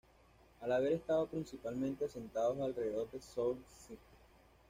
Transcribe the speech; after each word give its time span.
Al 0.61 0.71
haber 0.71 0.93
estado 0.93 1.27
principalmente 1.27 2.05
asentados 2.05 2.59
alrededor 2.59 3.11
de 3.11 3.21
Sault 3.21 3.61
St. 3.67 3.99